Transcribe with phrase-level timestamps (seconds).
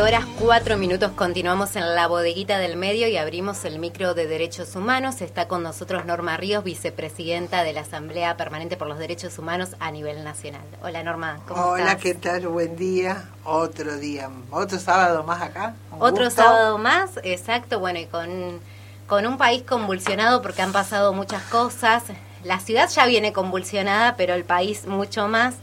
[0.00, 4.74] Horas 4 minutos continuamos en la bodeguita del medio y abrimos el micro de derechos
[4.74, 5.20] humanos.
[5.20, 9.92] Está con nosotros Norma Ríos, vicepresidenta de la Asamblea Permanente por los Derechos Humanos a
[9.92, 10.62] nivel nacional.
[10.82, 12.48] Hola Norma, ¿cómo Hola, ¿qué tal?
[12.48, 13.28] Buen día.
[13.44, 15.76] Otro día, otro sábado más acá.
[16.00, 17.78] Otro sábado más, exacto.
[17.78, 18.58] Bueno, y con,
[19.06, 22.02] con un país convulsionado porque han pasado muchas cosas.
[22.42, 25.54] La ciudad ya viene convulsionada, pero el país mucho más.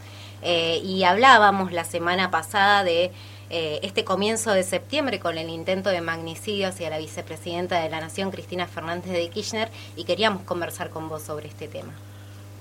[0.44, 3.12] Eh, y hablábamos la semana pasada de
[3.50, 8.02] eh, este comienzo de septiembre con el intento de magnicidio hacia la vicepresidenta de la
[8.02, 11.94] Nación, Cristina Fernández de Kirchner, y queríamos conversar con vos sobre este tema.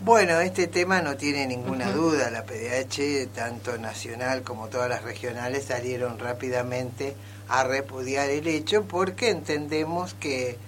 [0.00, 2.30] Bueno, este tema no tiene ninguna duda.
[2.30, 7.16] La PDH, tanto nacional como todas las regionales, salieron rápidamente
[7.48, 10.58] a repudiar el hecho porque entendemos que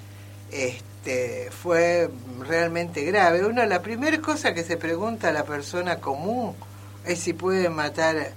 [0.51, 2.11] este, fue
[2.41, 3.45] realmente grave.
[3.45, 6.55] Uno, la primera cosa que se pregunta a la persona común
[7.05, 8.33] es si puede matar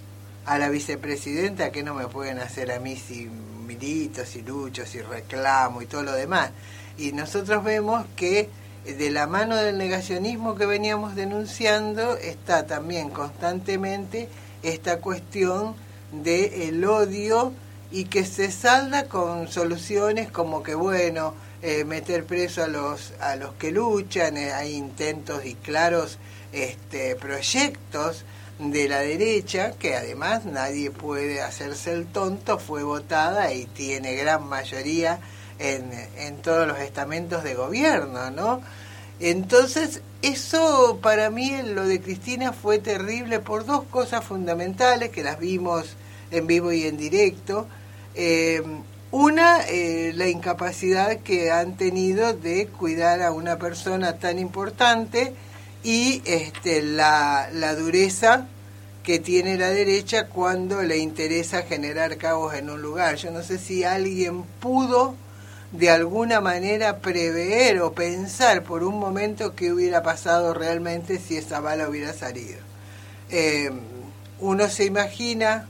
[0.45, 3.27] a la vicepresidenta que no me pueden hacer a mí si
[3.65, 6.51] milito, si lucho, si reclamo y todo lo demás.
[6.97, 8.49] Y nosotros vemos que
[8.85, 14.27] de la mano del negacionismo que veníamos denunciando está también constantemente
[14.63, 15.75] esta cuestión
[16.11, 17.53] del el odio
[17.91, 23.35] y que se salda con soluciones como que bueno eh, meter preso a los a
[23.35, 26.17] los que luchan eh, hay intentos y claros
[26.51, 28.25] este proyectos
[28.69, 34.47] de la derecha, que además nadie puede hacerse el tonto, fue votada y tiene gran
[34.47, 35.19] mayoría
[35.57, 38.61] en, en todos los estamentos de gobierno, ¿no?
[39.19, 45.39] Entonces, eso para mí, lo de Cristina fue terrible por dos cosas fundamentales que las
[45.39, 45.95] vimos
[46.31, 47.67] en vivo y en directo.
[48.15, 48.61] Eh,
[49.11, 55.33] una, eh, la incapacidad que han tenido de cuidar a una persona tan importante
[55.83, 58.47] y este, la, la dureza
[59.03, 63.15] que tiene la derecha cuando le interesa generar caos en un lugar.
[63.15, 65.15] Yo no sé si alguien pudo
[65.71, 71.59] de alguna manera prever o pensar por un momento qué hubiera pasado realmente si esa
[71.61, 72.59] bala hubiera salido.
[73.29, 73.71] Eh,
[74.39, 75.67] uno se imagina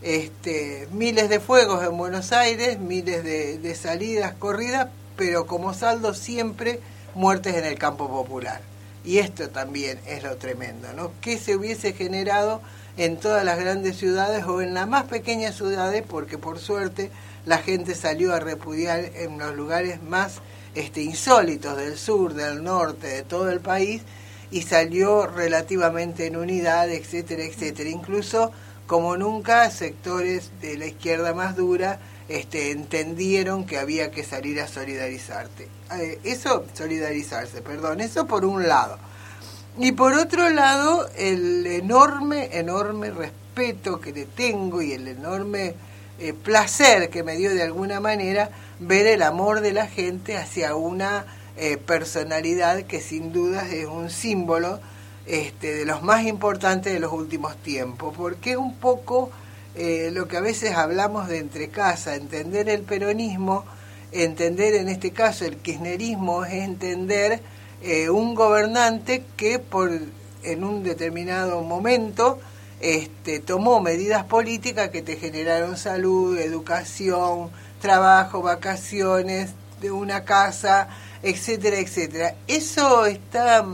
[0.00, 6.14] este, miles de fuegos en Buenos Aires, miles de, de salidas, corridas, pero como saldo
[6.14, 6.80] siempre
[7.14, 8.71] muertes en el campo popular.
[9.04, 11.12] Y esto también es lo tremendo, ¿no?
[11.20, 12.60] ¿Qué se hubiese generado
[12.96, 16.04] en todas las grandes ciudades o en las más pequeñas ciudades?
[16.06, 17.10] Porque por suerte
[17.44, 20.34] la gente salió a repudiar en los lugares más
[20.74, 24.02] este, insólitos del sur, del norte, de todo el país,
[24.52, 27.90] y salió relativamente en unidad, etcétera, etcétera.
[27.90, 28.52] Incluso,
[28.86, 34.68] como nunca, sectores de la izquierda más dura este, entendieron que había que salir a
[34.68, 35.68] solidarizarte.
[35.98, 38.98] Eh, eso, solidarizarse, perdón, eso por un lado.
[39.78, 45.74] Y por otro lado, el enorme, enorme respeto que le tengo y el enorme
[46.18, 48.50] eh, placer que me dio de alguna manera
[48.80, 51.24] ver el amor de la gente hacia una
[51.56, 54.80] eh, personalidad que sin duda es un símbolo
[55.26, 59.30] este, de los más importantes de los últimos tiempos, porque un poco
[59.74, 63.64] eh, lo que a veces hablamos de entre casa, entender el peronismo,
[64.12, 67.40] entender en este caso el kirchnerismo es entender
[67.82, 69.90] eh, un gobernante que por
[70.42, 72.38] en un determinado momento
[72.80, 80.88] este, tomó medidas políticas que te generaron salud, educación, trabajo, vacaciones, de una casa,
[81.22, 82.34] etcétera, etcétera.
[82.46, 83.64] Eso está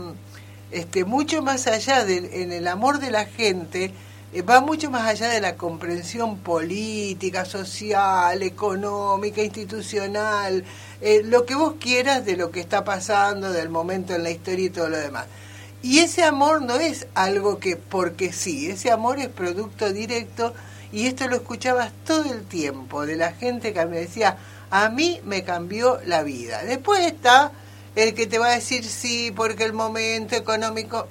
[0.71, 3.91] este, mucho más allá de, en el amor de la gente
[4.47, 10.63] va mucho más allá de la comprensión política, social, económica, institucional,
[11.01, 14.65] eh, lo que vos quieras de lo que está pasando, del momento en la historia
[14.65, 15.25] y todo lo demás.
[15.81, 20.53] Y ese amor no es algo que porque sí, ese amor es producto directo
[20.91, 24.37] Y esto lo escuchabas todo el tiempo de la gente que me decía,
[24.71, 26.63] a mí me cambió la vida.
[26.63, 27.51] Después está
[27.95, 31.07] el que te va a decir sí, porque el momento económico,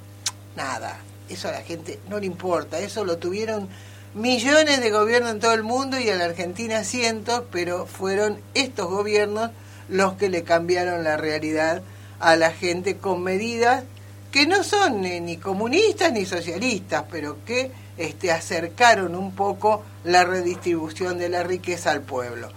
[0.57, 3.69] nada, eso a la gente no le importa, eso lo tuvieron
[4.15, 8.89] millones de gobiernos en todo el mundo y en la Argentina cientos, pero fueron estos
[8.89, 9.51] gobiernos
[9.89, 11.83] los que le cambiaron la realidad
[12.21, 13.85] a la gente con medidas
[14.31, 21.19] que no son ni comunistas ni socialistas, pero que este, acercaron un poco la redistribución
[21.19, 22.49] de la riqueza al pueblo.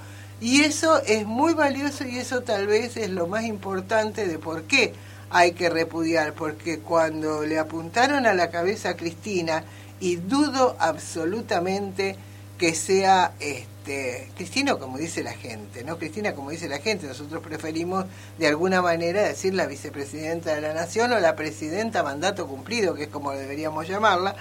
[0.42, 4.64] Y eso es muy valioso y eso tal vez es lo más importante de por
[4.64, 4.94] qué
[5.32, 9.64] hay que repudiar, porque cuando le apuntaron a la cabeza a Cristina,
[10.02, 12.18] y dudo absolutamente
[12.58, 15.98] que sea este Cristina como dice la gente, ¿no?
[15.98, 18.06] Cristina como dice la gente, nosotros preferimos
[18.38, 23.04] de alguna manera decir la vicepresidenta de la nación o la presidenta mandato cumplido, que
[23.04, 24.36] es como deberíamos llamarla,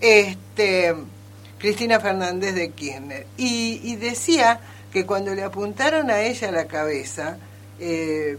[0.00, 0.94] este
[1.58, 3.26] Cristina Fernández de Kirchner.
[3.36, 4.60] Y, decía
[4.92, 7.38] que cuando le apuntaron a ella la cabeza,
[7.80, 8.38] eh,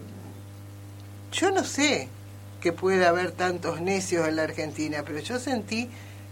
[1.38, 2.10] yo no sé
[2.62, 5.88] que pueda haber tantos necios en la Argentina, pero yo sentí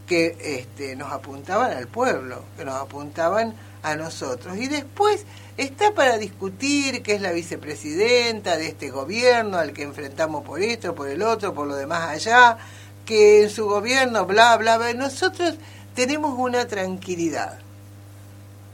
[0.07, 3.53] que este, nos apuntaban al pueblo, que nos apuntaban
[3.83, 4.57] a nosotros.
[4.57, 5.25] Y después
[5.57, 10.95] está para discutir que es la vicepresidenta de este gobierno al que enfrentamos por esto,
[10.95, 12.57] por el otro, por lo demás allá,
[13.05, 14.93] que en su gobierno, bla, bla, bla.
[14.93, 15.55] Nosotros
[15.93, 17.59] tenemos una tranquilidad.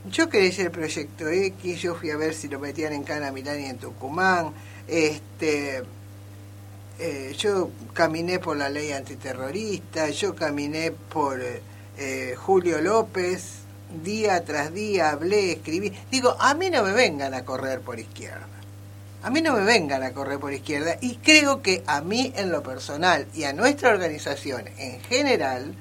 [0.10, 3.60] Yo creí el proyecto X, yo fui a ver si lo metían en Cana Milán
[3.60, 4.54] y en Tucumán.
[4.88, 5.84] Este,
[7.04, 11.42] eh, yo caminé por la ley antiterrorista, yo caminé por
[11.98, 13.62] eh, Julio López,
[14.04, 15.92] día tras día hablé, escribí.
[16.12, 18.48] Digo, a mí no me vengan a correr por izquierda.
[19.24, 20.98] A mí no me vengan a correr por izquierda.
[21.02, 25.74] Y creo que a mí en lo personal y a nuestra organización en general,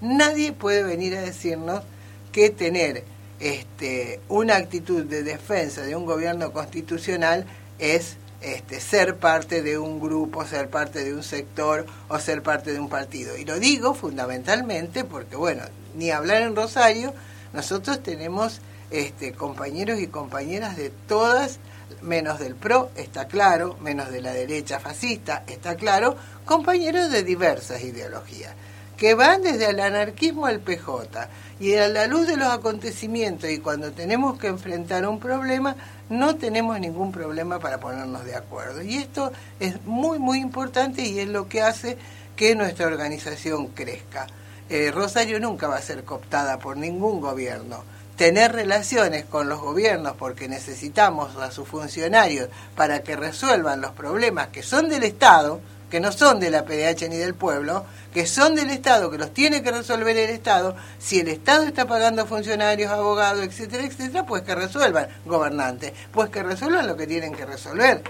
[0.00, 1.82] nadie puede venir a decirnos
[2.30, 3.02] que tener
[3.40, 7.46] este, una actitud de defensa de un gobierno constitucional
[7.80, 12.72] es este, ser parte de un grupo, ser parte de un sector o ser parte
[12.72, 13.36] de un partido.
[13.36, 15.62] Y lo digo fundamentalmente porque, bueno,
[15.96, 17.12] ni hablar en Rosario,
[17.52, 21.58] nosotros tenemos este, compañeros y compañeras de todas,
[22.02, 27.82] menos del PRO, está claro, menos de la derecha fascista, está claro, compañeros de diversas
[27.82, 28.54] ideologías,
[28.98, 31.28] que van desde el anarquismo al PJ.
[31.60, 35.76] Y a la luz de los acontecimientos y cuando tenemos que enfrentar un problema,
[36.08, 38.82] no tenemos ningún problema para ponernos de acuerdo.
[38.82, 41.96] Y esto es muy, muy importante y es lo que hace
[42.36, 44.26] que nuestra organización crezca.
[44.68, 47.82] Eh, Rosario nunca va a ser cooptada por ningún gobierno.
[48.16, 54.48] Tener relaciones con los gobiernos porque necesitamos a sus funcionarios para que resuelvan los problemas
[54.48, 58.54] que son del Estado, que no son de la PDH ni del pueblo, que son
[58.54, 62.90] del Estado, que los tiene que resolver el Estado, si el Estado está pagando funcionarios,
[62.90, 68.02] abogados, etcétera, etcétera, pues que resuelvan, gobernantes, pues que resuelvan lo que tienen que resolver.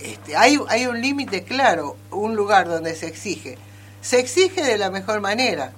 [0.00, 3.58] Este, hay, hay un límite claro, un lugar donde se exige.
[4.00, 5.72] Se exige de la mejor manera,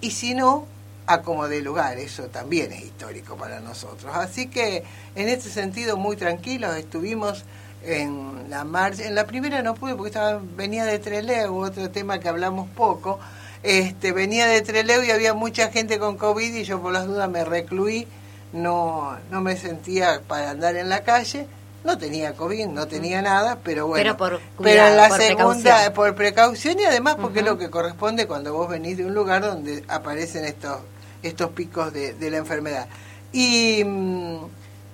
[0.00, 0.66] y si no,
[1.06, 4.14] a como de lugar, eso también es histórico para nosotros.
[4.14, 4.84] Así que
[5.14, 7.44] en este sentido muy tranquilos estuvimos
[7.82, 9.06] en la marcha.
[9.06, 13.18] En la primera no pude porque estaba, venía de Treleu, otro tema que hablamos poco.
[13.62, 17.28] Este, venía de Treleu y había mucha gente con COVID y yo por las dudas
[17.28, 18.06] me recluí,
[18.52, 21.46] no, no me sentía para andar en la calle.
[21.84, 24.16] No tenía COVID, no tenía nada, pero bueno.
[24.18, 28.52] Pero, por en la segunda, por precaución y además porque es lo que corresponde cuando
[28.52, 30.80] vos venís de un lugar donde aparecen estos,
[31.22, 32.88] estos picos de, de la enfermedad.
[33.32, 33.84] Y.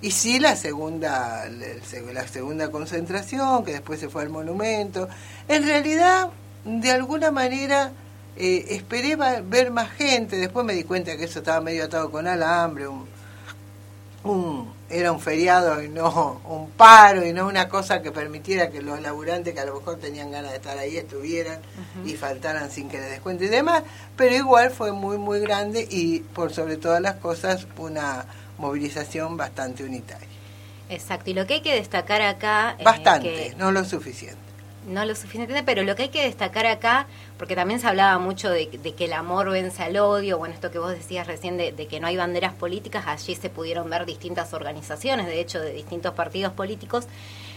[0.01, 5.07] Y sí, la segunda, la segunda concentración, que después se fue al monumento.
[5.47, 6.29] En realidad,
[6.63, 7.91] de alguna manera,
[8.35, 10.37] eh, esperé ver más gente.
[10.37, 12.87] Después me di cuenta que eso estaba medio atado con alambre.
[12.87, 18.81] Un, era un feriado y no un paro y no una cosa que permitiera que
[18.81, 21.59] los laburantes que a lo mejor tenían ganas de estar ahí estuvieran
[22.05, 23.83] y faltaran sin que les descuente y demás.
[24.17, 28.25] Pero igual fue muy, muy grande y por sobre todas las cosas una
[28.57, 30.27] movilización bastante unitaria.
[30.89, 32.77] Exacto, y lo que hay que destacar acá...
[32.83, 34.37] Bastante, no lo suficiente.
[34.87, 37.07] No lo suficiente, pero lo que hay que destacar acá,
[37.39, 40.77] porque también se hablaba mucho de, que el amor vence al odio, bueno, esto que
[40.77, 45.25] vos decías recién de, que no hay banderas políticas, allí se pudieron ver distintas organizaciones,
[45.25, 47.07] de hecho, de distintos partidos políticos,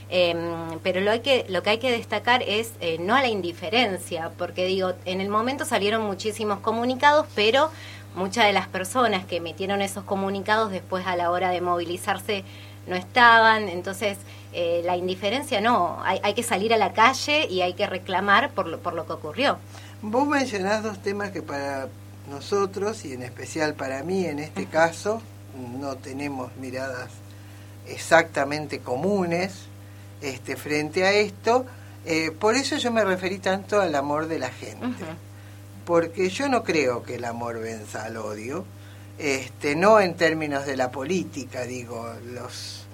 [0.08, 3.28] em, pero lo, hay que, lo que hay que destacar es eh, no a la
[3.28, 7.70] indiferencia, porque digo, en el momento salieron muchísimos comunicados, pero
[8.18, 12.44] muchas de las personas que emitieron esos comunicados después a la hora de movilizarse
[12.86, 14.18] no estaban, entonces
[14.52, 18.50] eh, la indiferencia no, hay, hay, que salir a la calle y hay que reclamar
[18.50, 19.58] por lo, por lo que ocurrió.
[20.02, 21.88] Vos mencionás dos temas que para
[22.28, 25.22] nosotros, y en especial para mí en este caso,
[25.78, 27.10] no tenemos miradas
[27.86, 29.66] exactamente comunes
[30.20, 31.66] este, frente a esto.
[32.04, 34.86] Eh, por eso yo me referí tanto al amor de la gente.
[35.88, 38.66] Porque yo no creo que el amor venza al odio.
[39.18, 42.84] Este, no en términos de la política, digo, los,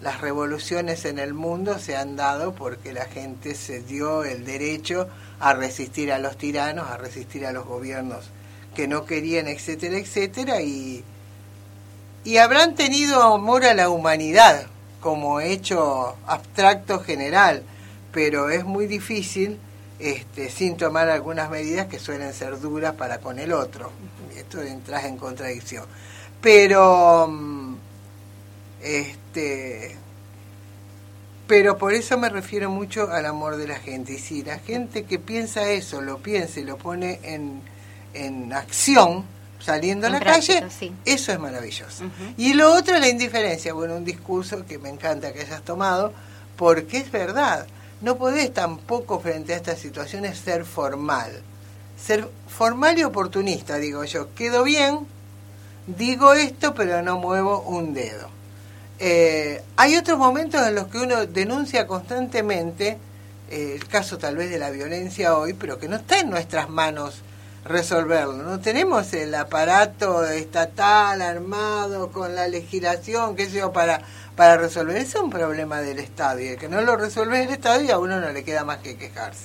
[0.00, 5.08] las revoluciones en el mundo se han dado porque la gente se dio el derecho
[5.40, 8.30] a resistir a los tiranos, a resistir a los gobiernos
[8.76, 11.02] que no querían, etcétera, etcétera, y,
[12.22, 14.66] y habrán tenido amor a la humanidad
[15.00, 17.64] como hecho abstracto general,
[18.12, 19.58] pero es muy difícil
[20.04, 23.90] este, sin tomar algunas medidas que suelen ser duras para con el otro.
[24.36, 25.86] Esto entra en contradicción.
[26.42, 27.74] Pero, mm,
[28.82, 29.96] este,
[31.46, 34.12] pero por eso me refiero mucho al amor de la gente.
[34.12, 37.62] Y si la gente que piensa eso lo piensa y lo pone en,
[38.12, 39.24] en acción,
[39.58, 40.66] saliendo a la calle,
[41.06, 42.04] eso es maravilloso.
[42.36, 43.72] Y lo otro es la indiferencia.
[43.72, 46.12] Bueno, un discurso que me encanta que hayas tomado,
[46.58, 47.66] porque es verdad
[48.04, 51.32] no podés tampoco frente a estas situaciones ser formal.
[51.96, 54.34] Ser formal y oportunista, digo yo.
[54.34, 55.06] Quedo bien,
[55.86, 58.28] digo esto, pero no muevo un dedo.
[58.98, 62.98] Eh, hay otros momentos en los que uno denuncia constantemente
[63.50, 66.68] eh, el caso tal vez de la violencia hoy, pero que no está en nuestras
[66.68, 67.22] manos
[67.64, 68.42] resolverlo.
[68.42, 74.02] No tenemos el aparato estatal armado con la legislación, qué sé yo, para
[74.36, 74.96] para resolver.
[74.96, 77.98] Es un problema del Estado y el que no lo resuelve el Estado y a
[77.98, 79.44] uno no le queda más que quejarse.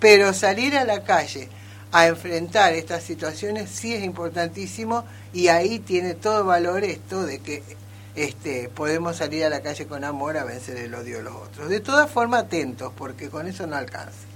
[0.00, 1.48] Pero salir a la calle
[1.92, 7.62] a enfrentar estas situaciones sí es importantísimo y ahí tiene todo valor esto de que
[8.16, 11.68] este, podemos salir a la calle con amor a vencer el odio de los otros.
[11.68, 14.33] De todas formas, atentos, porque con eso no alcanza.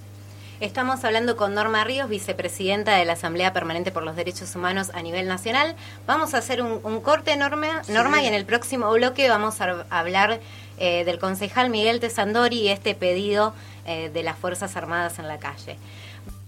[0.60, 5.02] Estamos hablando con Norma Ríos, vicepresidenta de la Asamblea Permanente por los Derechos Humanos a
[5.02, 5.76] nivel nacional.
[6.04, 10.40] Vamos a hacer un, corte, Norma, Norma, y en el próximo bloque vamos a hablar
[10.78, 13.54] eh, del concejal Miguel Tesandori y este pedido
[13.86, 15.76] eh, de las Fuerzas Armadas en la calle.